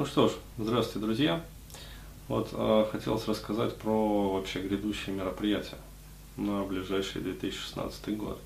[0.00, 1.44] Ну что ж, здравствуйте, друзья.
[2.26, 5.76] Вот э, хотелось рассказать про вообще грядущие мероприятия
[6.38, 8.40] на ближайший 2016 год.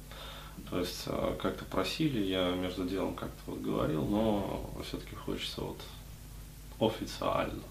[0.69, 5.79] То есть э, как-то просили, я между делом как-то вот говорил, но все-таки хочется вот
[6.81, 7.63] официально.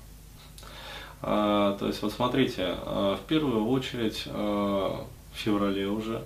[1.22, 6.24] А, то есть вот смотрите, э, в первую очередь э, в феврале уже,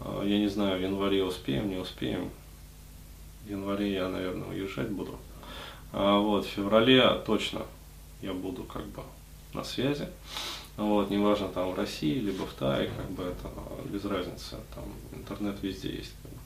[0.00, 2.30] э, я не знаю, в январе успеем, не успеем,
[3.44, 5.18] в январе я, наверное, уезжать буду.
[5.92, 7.62] А вот, в феврале точно
[8.22, 9.02] я буду как бы
[9.52, 10.08] на связи.
[10.76, 13.50] Вот, неважно там в России, либо в Тае, как бы это
[13.84, 16.14] без разницы, там интернет везде есть.
[16.22, 16.38] Как бы.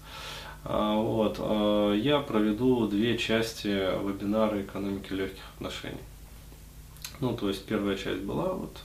[0.64, 6.00] а, вот, а, я проведу две части вебинара экономики легких отношений.
[7.20, 8.76] Ну, то есть первая часть была, вот,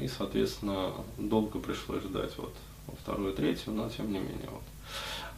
[0.00, 2.54] и, соответственно, долго пришлось ждать вот
[3.02, 4.62] вторую, третью, но тем не менее, вот,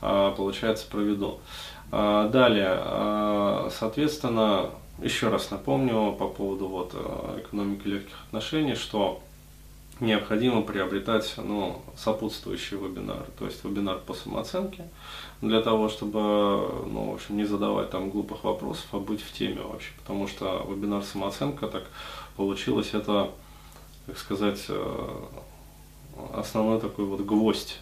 [0.01, 1.41] получается, проведу.
[1.91, 4.71] А, далее, а, соответственно,
[5.03, 6.95] еще раз напомню по поводу вот,
[7.39, 9.23] экономики легких отношений, что
[10.01, 14.85] необходимо приобретать ну, сопутствующие вебинары, то есть вебинар по самооценке,
[15.41, 19.61] для того, чтобы ну, в общем, не задавать там глупых вопросов, а быть в теме
[19.63, 21.85] вообще, потому что вебинар самооценка так
[22.37, 23.31] получилось, это,
[24.07, 25.09] как сказать, э,
[26.35, 27.79] основной такой вот гвоздь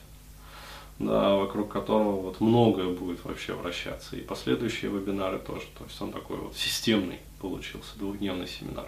[0.98, 4.16] да, вокруг которого вот многое будет вообще вращаться.
[4.16, 5.64] И последующие вебинары тоже.
[5.78, 8.86] То есть он такой вот системный получился, двухдневный семинар.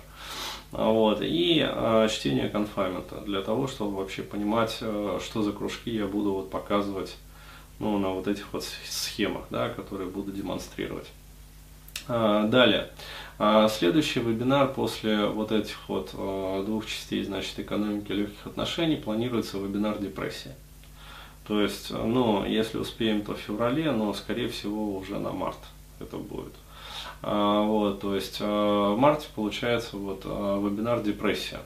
[0.73, 1.20] А вот.
[1.20, 6.33] И э, чтение конфаймента для того, чтобы вообще понимать, э, что за кружки я буду
[6.33, 7.17] вот показывать
[7.79, 11.06] ну, на вот этих вот схемах, да, которые буду демонстрировать.
[12.09, 12.91] А, далее.
[13.39, 19.59] А, следующий вебинар после вот этих вот э, двух частей, значит, экономики легких отношений, планируется
[19.59, 20.56] вебинар депрессия.
[21.48, 25.56] То есть, ну, если успеем, то в феврале, но, скорее всего, уже на март
[25.98, 26.52] это будет.
[27.22, 31.60] А, вот, то есть, а, в марте получается вот а, вебинар депрессия.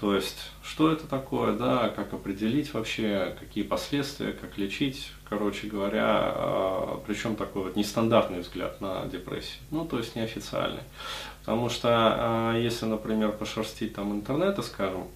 [0.00, 6.04] То есть, что это такое, да, как определить вообще, какие последствия, как лечить, короче говоря,
[6.08, 10.82] а, причем такой вот нестандартный взгляд на депрессию, ну, то есть неофициальный.
[11.40, 15.06] Потому что, если, например, пошерстить там интернеты, скажем,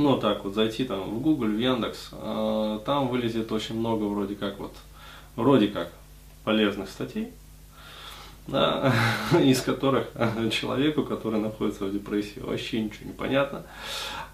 [0.00, 4.34] ну так вот зайти там в Google, в Яндекс, э, там вылезет очень много вроде
[4.34, 4.74] как вот,
[5.36, 5.90] вроде как
[6.44, 7.30] полезных статей,
[8.46, 8.92] да,
[9.42, 10.08] из которых
[10.50, 13.62] человеку, который находится в депрессии, вообще ничего не понятно.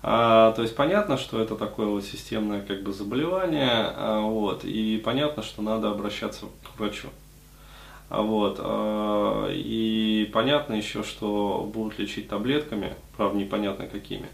[0.02, 5.00] А, то есть понятно, что это такое вот системное как бы заболевание, а, вот, и
[5.04, 7.08] понятно, что надо обращаться к врачу.
[8.08, 14.28] А вот, а, и понятно еще, что будут лечить таблетками, правда непонятно какими.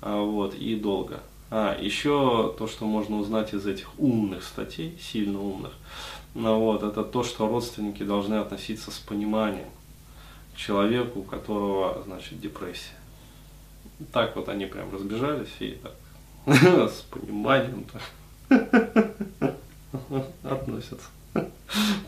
[0.00, 1.20] А, вот, и долго.
[1.50, 5.72] А, еще то, что можно узнать из этих умных статей, сильно умных,
[6.34, 9.68] ну, вот, это то, что родственники должны относиться с пониманием
[10.54, 12.94] к человеку, у которого, значит, депрессия.
[14.12, 15.94] Так вот они прям разбежались и так,
[16.90, 17.86] с пониманием
[20.44, 21.06] относятся.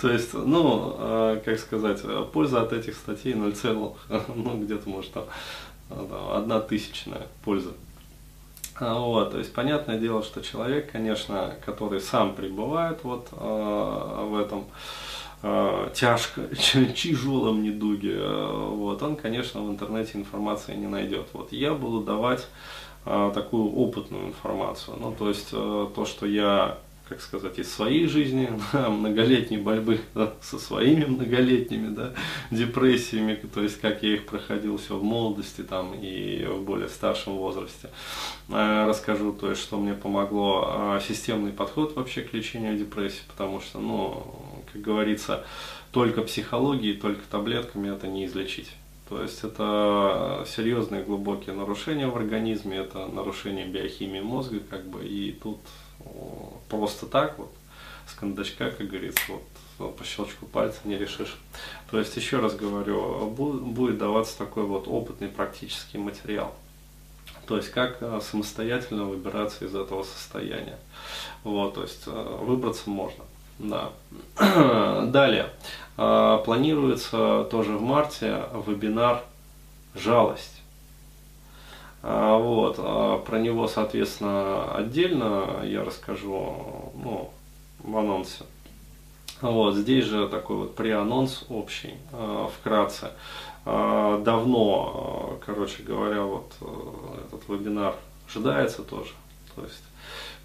[0.00, 2.02] То есть, ну, а, как сказать,
[2.32, 3.54] польза от этих статей 0,
[4.34, 5.24] ну, где-то может там
[5.90, 7.72] одна тысячная польза.
[8.80, 14.38] А, вот, то есть понятное дело, что человек, конечно, который сам пребывает вот э, в
[14.38, 14.64] этом
[15.42, 21.28] э, тяжко, тяжелом недуге, э, вот, он, конечно, в интернете информации не найдет.
[21.34, 22.46] Вот я буду давать
[23.04, 26.78] э, такую опытную информацию, ну, то есть э, то, что я
[27.10, 32.15] как сказать, из своей жизни, да, многолетней борьбы да, со своими многолетними да,
[32.53, 37.34] депрессиями, то есть как я их проходил все в молодости там, и в более старшем
[37.34, 37.91] возрасте.
[38.48, 43.60] Э, расскажу, то есть, что мне помогло а, системный подход вообще к лечению депрессии, потому
[43.60, 44.25] что, ну,
[44.72, 45.44] как говорится,
[45.91, 48.71] только психологией, только таблетками это не излечить.
[49.09, 55.32] То есть это серьезные глубокие нарушения в организме, это нарушение биохимии мозга, как бы, и
[55.32, 55.59] тут
[56.68, 57.52] просто так вот,
[58.06, 61.36] с кондачка, как говорится, вот по щелчку пальца не решишь.
[61.90, 66.54] То есть, еще раз говорю, будет даваться такой вот опытный практический материал.
[67.47, 70.78] То есть, как э, самостоятельно выбираться из этого состояния.
[71.42, 73.24] Вот, то есть, э, выбраться можно.
[73.58, 73.91] Да.
[75.06, 75.50] Далее.
[75.96, 79.24] Э, планируется тоже в марте вебинар
[79.94, 80.59] «Жалость».
[82.02, 87.30] А, вот, а про него, соответственно, отдельно я расскажу ну,
[87.82, 88.44] в анонсе.
[89.41, 93.12] Вот, здесь же такой вот преанонс общий, а, вкратце.
[93.66, 96.50] Давно, короче говоря, вот
[97.26, 97.94] этот вебинар
[98.26, 99.10] ожидается тоже.
[99.54, 99.82] То есть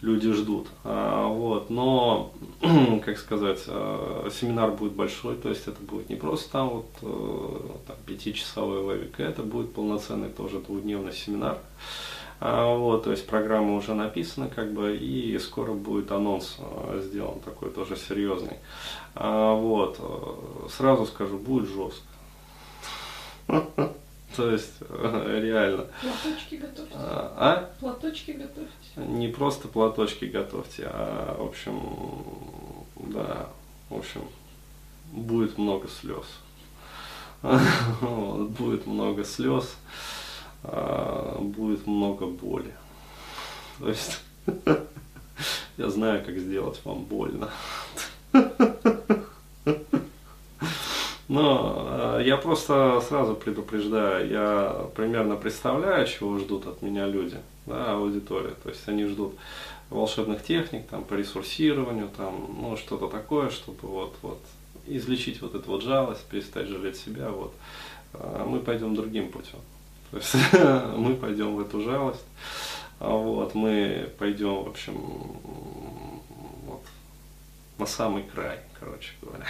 [0.02, 0.68] люди ждут.
[0.84, 2.32] А, вот, но,
[3.06, 7.60] как сказать, а, семинар будет большой, то есть это будет не просто там вот э,
[7.88, 11.58] там, пятичасовой вебик, это будет полноценный тоже двухдневный семинар.
[12.40, 16.58] А, вот, то есть программа уже написана, как бы, и скоро будет анонс
[16.98, 18.58] сделан такой тоже серьезный.
[19.16, 22.04] Вот, э, сразу скажу, будет жестко.
[24.36, 25.86] То есть, реально.
[26.02, 26.96] Платочки готовьте.
[26.96, 27.70] А?
[27.80, 28.70] Платочки готовьте.
[28.98, 31.82] Не просто платочки готовьте, а, в общем,
[32.96, 33.50] да,
[33.90, 34.22] в общем,
[35.12, 36.26] будет много слез.
[38.02, 39.76] Будет много слез,
[40.64, 42.74] а, будет много боли.
[43.78, 44.22] То есть,
[45.78, 47.52] я знаю, как сделать вам больно.
[51.28, 51.85] Но
[52.20, 58.54] я просто сразу предупреждаю, я примерно представляю, чего ждут от меня люди, да, аудитория.
[58.64, 59.36] То есть они ждут
[59.90, 64.40] волшебных техник, там, по ресурсированию, там, ну, что-то такое, чтобы вот, вот,
[64.88, 67.54] излечить вот эту вот жалость, перестать жалеть себя, вот.
[68.14, 69.60] А мы пойдем другим путем.
[70.12, 70.36] То есть
[70.98, 72.26] мы пойдем в эту жалость,
[73.00, 74.94] а вот, мы пойдем, в общем,
[76.66, 76.82] вот,
[77.78, 79.46] на самый край, короче говоря.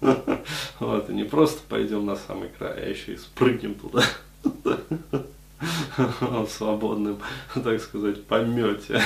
[0.78, 4.04] Вот, и не просто пойдем на самый край, а еще и спрыгнем туда.
[6.20, 7.20] В свободном,
[7.52, 9.02] так сказать, помете.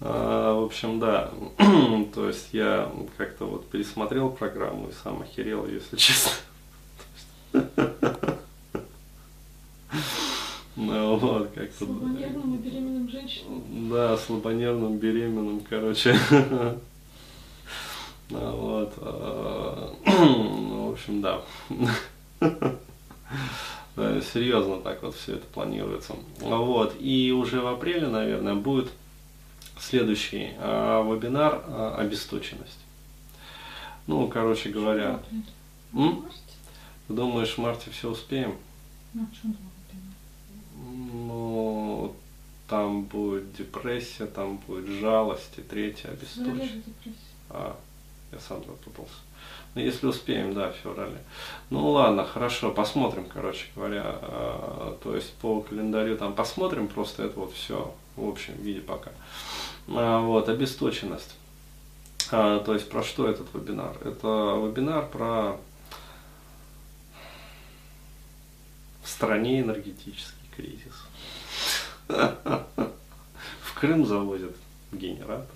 [0.00, 1.30] А, в общем, да.
[2.14, 6.32] То есть я как-то вот пересмотрел программу и сам охерел, если честно.
[10.78, 11.84] Ну вот, как-то.
[11.84, 13.90] Слабонервным и беременным женщинам.
[13.90, 16.16] Да, слабонервным, беременным, короче.
[16.30, 16.78] А,
[18.30, 18.94] вот.
[18.98, 21.42] А, ну, в общем, да.
[24.32, 26.14] Серьезно так вот все это планируется.
[26.38, 26.94] Вот.
[27.00, 28.88] И уже в апреле, наверное, будет
[29.80, 31.64] следующий а, вебинар
[31.98, 32.78] обесточенность.
[34.06, 35.20] Ну, короче говоря.
[37.08, 38.54] Думаешь, в марте все успеем?
[39.14, 39.26] Ну,
[42.68, 46.84] там будет депрессия, там будет жалость, и третья обесточенность.
[47.50, 47.76] А,
[48.30, 49.14] я сам запутался.
[49.74, 51.18] Ну, если успеем, да, в феврале.
[51.70, 54.18] Ну ладно, хорошо, посмотрим, короче говоря.
[54.22, 59.12] Э, то есть по календарю там посмотрим, просто это вот все в общем виде пока.
[59.88, 61.36] А, вот, обесточенность.
[62.30, 63.96] А, то есть про что этот вебинар?
[64.04, 65.56] Это вебинар про
[69.02, 71.04] в стране энергетический кризис.
[72.08, 74.56] В Крым завозят
[74.92, 75.54] генератор.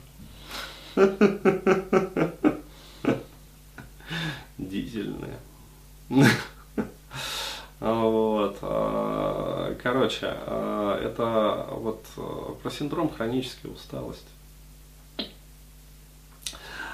[4.58, 5.38] дизельные.
[7.80, 8.58] Вот.
[8.62, 14.24] А, короче, а, это вот а, про синдром хронической усталости.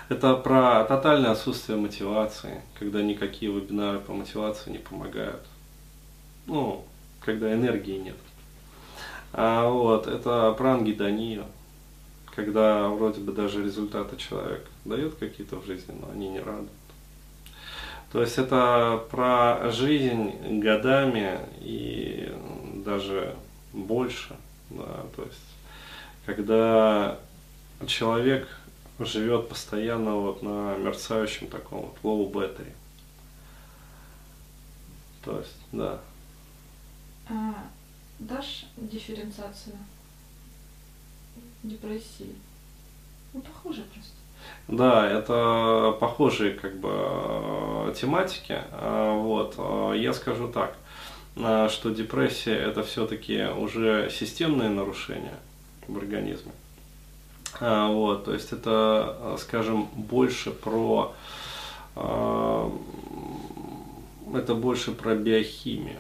[0.09, 5.45] Это про тотальное отсутствие мотивации, когда никакие вебинары по мотивации не помогают.
[6.47, 6.87] Ну,
[7.21, 8.17] когда энергии нет.
[9.33, 11.45] А вот, это про ангидонию,
[12.35, 16.71] когда вроде бы даже результаты человек дает какие-то в жизни, но они не радуют.
[18.13, 22.33] То есть это про жизнь годами и
[22.85, 23.37] даже
[23.73, 24.35] больше.
[24.71, 25.39] Да, то есть
[26.25, 27.19] когда
[27.87, 28.49] человек
[28.99, 32.73] живет постоянно вот на мерцающем таком вот low battery.
[35.25, 36.01] То есть, да.
[37.29, 37.55] А,
[38.19, 39.77] дашь дифференциацию
[41.63, 42.35] депрессии?
[43.33, 44.15] Ну, похоже просто.
[44.69, 48.59] Да, это похожие как бы э, тематики.
[48.73, 49.55] А, вот.
[49.59, 50.77] А, я скажу так,
[51.71, 55.37] что депрессия это все-таки уже системные нарушения
[55.87, 56.53] в организме.
[57.61, 61.15] Вот, то есть это, скажем, больше про
[64.35, 65.99] это больше про биохимию.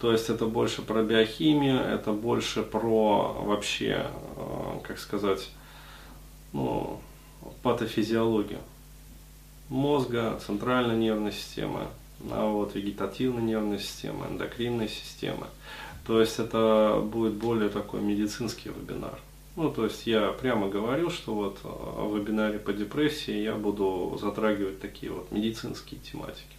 [0.00, 4.06] То есть это больше про биохимию, это больше про вообще,
[4.82, 5.48] как сказать,
[6.52, 7.00] ну,
[7.62, 8.60] патофизиологию
[9.68, 11.88] мозга, центральной нервной системы,
[12.30, 15.46] а вот вегетативной нервной системы, эндокринной системы.
[16.06, 19.18] То есть это будет более такой медицинский вебинар.
[19.56, 24.80] Ну, то есть я прямо говорил, что вот в вебинаре по депрессии я буду затрагивать
[24.80, 26.55] такие вот медицинские тематики.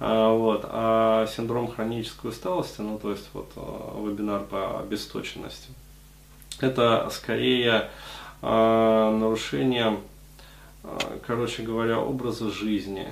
[0.00, 0.64] А, вот.
[0.68, 5.68] А синдром хронической усталости, ну то есть вот вебинар по обесточенности,
[6.60, 7.90] это скорее
[8.40, 9.98] а, нарушение,
[10.82, 13.08] а, короче говоря, образа жизни,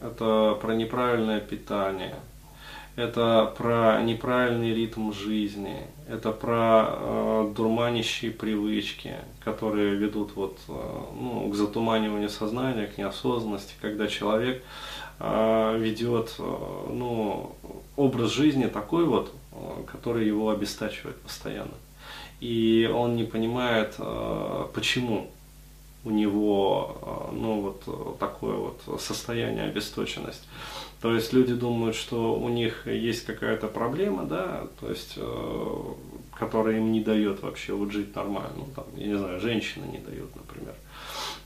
[0.00, 2.16] это про неправильное питание,
[2.96, 11.48] это про неправильный ритм жизни, это про э, дурманящие привычки, которые ведут вот, э, ну,
[11.50, 14.62] к затуманиванию сознания, к неосознанности, когда человек
[15.18, 17.56] э, ведет э, ну,
[17.96, 19.56] образ жизни такой вот, э,
[19.90, 21.74] который его обестачивает постоянно.
[22.40, 25.30] И он не понимает, э, почему
[26.04, 30.42] у него э, ну, вот такое вот состояние обесточенность.
[31.04, 35.78] То есть люди думают, что у них есть какая-то проблема, да, то есть, э,
[36.32, 38.52] которая им не дает вообще вот жить нормально.
[38.56, 40.72] Ну, там, я не знаю, женщина не дает, например.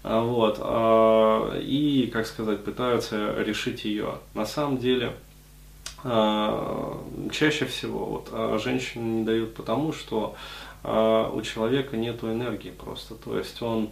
[0.05, 4.21] А, вот, а, и, как сказать, пытаются решить ее.
[4.33, 5.17] На самом деле,
[6.05, 6.97] а,
[7.33, 10.37] чаще всего вот, а, женщины не дают потому, что
[10.85, 13.17] а, у человека нет энергии просто.
[13.17, 13.91] То есть он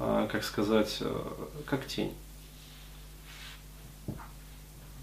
[0.00, 1.12] а, как сказать, э,
[1.66, 2.12] как тень.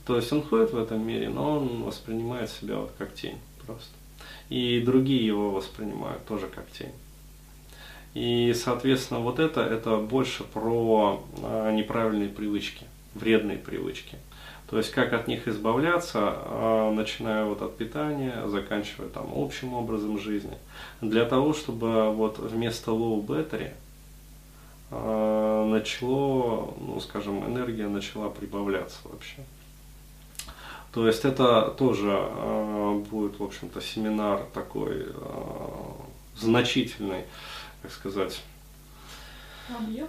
[0.06, 3.94] То есть он ходит в этом мире, но он воспринимает себя вот как тень просто.
[4.50, 6.94] И другие его воспринимают тоже как тень.
[8.14, 14.18] И, соответственно, вот это, это больше про а, неправильные привычки, вредные привычки.
[14.70, 20.18] То есть как от них избавляться, а, начиная вот от питания, заканчивая там общим образом
[20.20, 20.58] жизни.
[21.02, 23.72] Для того, чтобы вот вместо low battery
[24.92, 29.44] а, начало, ну, скажем, энергия начала прибавляться вообще.
[30.96, 35.84] То есть это тоже э, будет, в общем-то, семинар такой э,
[36.40, 37.24] значительный,
[37.82, 38.42] как сказать.
[39.78, 40.08] Объем?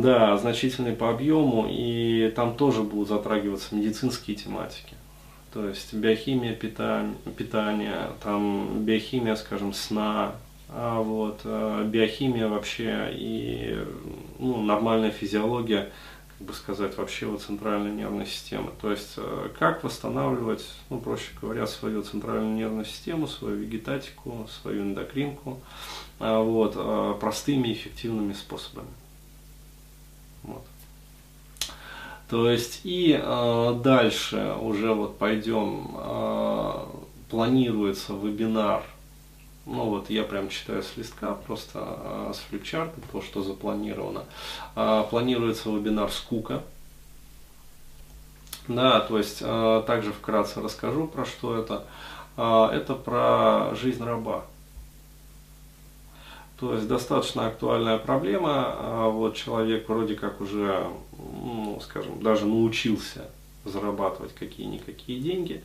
[0.00, 4.94] Да, значительный по объему, и там тоже будут затрагиваться медицинские тематики.
[5.52, 10.36] То есть биохимия питания, питания там биохимия, скажем, сна,
[10.68, 13.84] а вот, э, биохимия вообще и
[14.38, 15.90] ну, нормальная физиология,
[16.40, 18.70] как бы сказать, вообще вот центральной нервной системы.
[18.80, 24.84] То есть э, как восстанавливать, ну, проще говоря, свою центральную нервную систему, свою вегетатику, свою
[24.84, 25.60] эндокринку,
[26.18, 28.88] а вот, э, простыми эффективными способами.
[30.42, 30.64] Вот.
[32.30, 36.86] То есть и э, дальше уже вот пойдем, э,
[37.28, 38.82] планируется вебинар
[39.70, 44.24] ну вот я прям читаю с листка, просто а, с флипчарта, то, что запланировано.
[44.74, 46.62] А, планируется вебинар «Скука».
[48.66, 51.84] Да, то есть а, также вкратце расскажу, про что это.
[52.36, 54.44] Это про жизнь раба.
[56.58, 59.10] То есть достаточно актуальная проблема.
[59.10, 60.86] Вот человек вроде как уже,
[61.18, 63.28] ну, скажем, даже научился
[63.64, 65.62] зарабатывать какие-никакие деньги.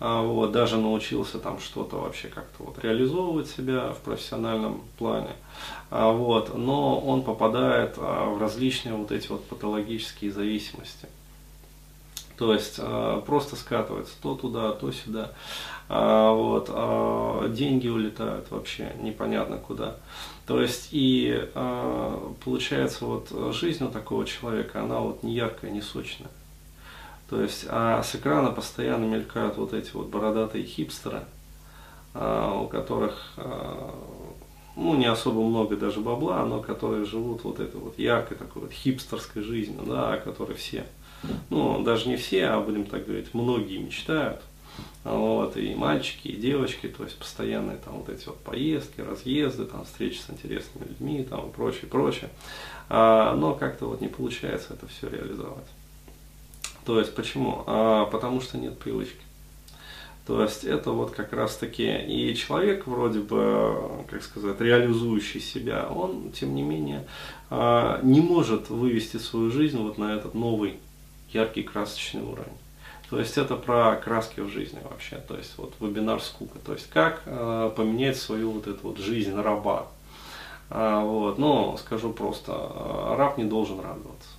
[0.00, 5.34] А, вот, даже научился там что-то вообще как-то вот реализовывать себя в профессиональном плане.
[5.90, 11.06] А, вот, но он попадает а, в различные вот эти вот патологические зависимости.
[12.36, 12.78] То есть
[13.26, 15.32] просто скатывается то туда, то сюда.
[15.88, 16.70] Вот,
[17.52, 19.96] деньги улетают вообще непонятно куда.
[20.46, 21.48] То есть и
[22.44, 26.30] получается вот жизнь у такого человека, она вот не яркая, не сочная.
[27.28, 31.24] То есть, а с экрана постоянно мелькают вот эти вот бородатые хипстеры,
[32.14, 33.94] а, у которых а,
[34.76, 38.72] ну, не особо много даже бабла, но которые живут вот этой вот яркой такой вот
[38.72, 40.86] хипстерской жизнью, да, о которой все,
[41.50, 44.40] ну, даже не все, а будем так говорить, многие мечтают.
[45.02, 49.84] Вот, и мальчики, и девочки, то есть постоянные там вот эти вот поездки, разъезды, там
[49.84, 52.30] встречи с интересными людьми, там и прочее, прочее.
[52.88, 55.66] А, но как-то вот не получается это все реализовать.
[56.88, 57.64] То есть почему?
[57.66, 59.20] А, потому что нет привычки.
[60.26, 65.86] То есть это вот как раз таки и человек вроде бы, как сказать, реализующий себя,
[65.86, 67.06] он тем не менее
[67.50, 70.78] а, не может вывести свою жизнь вот на этот новый
[71.30, 72.56] яркий красочный уровень.
[73.10, 76.88] То есть это про краски в жизни вообще, то есть вот вебинар скука, то есть
[76.88, 79.88] как э, поменять свою вот эту вот жизнь раба.
[80.70, 82.52] А, вот, но скажу просто,
[83.18, 84.37] раб не должен радоваться.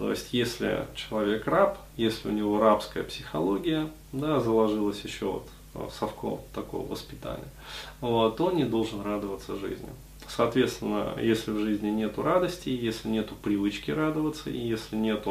[0.00, 5.42] То есть, если человек раб, если у него рабская психология, да, заложилась еще
[5.74, 7.44] вот в совков такого воспитания,
[8.00, 9.90] вот, то он не должен радоваться жизни.
[10.26, 15.26] Соответственно, если в жизни нет радости, если нет привычки радоваться, и если нет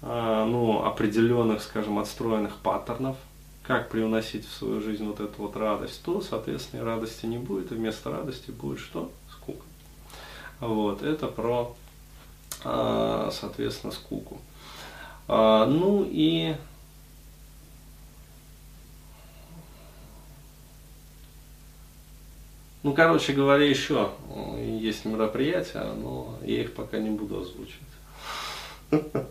[0.00, 3.18] а, ну, определенных, скажем, отстроенных паттернов,
[3.62, 7.74] как привносить в свою жизнь вот эту вот радость, то, соответственно, радости не будет, и
[7.74, 9.12] вместо радости будет что?
[9.30, 9.66] Скука.
[10.60, 11.89] Вот, это про а,
[12.62, 14.38] соответственно, скуку.
[15.28, 16.54] А, ну и
[22.82, 24.10] Ну, короче говоря, еще
[24.58, 29.26] есть мероприятия, но я их пока не буду озвучивать.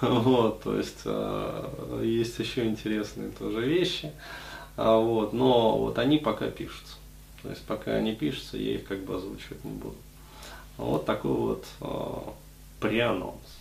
[0.00, 4.12] Вот, то есть э, есть еще интересные тоже вещи.
[4.78, 6.94] А, вот, но вот они пока пишутся.
[7.42, 9.96] То есть пока они пишутся, я их как бы озвучивать не буду.
[10.80, 12.30] Вот такой вот э,
[12.80, 13.59] преанонс.